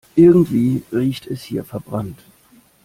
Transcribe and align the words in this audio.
Irgendwie 0.15 0.81
riecht 0.91 1.27
es 1.27 1.43
hier 1.43 1.63
verbrannt. 1.63 2.17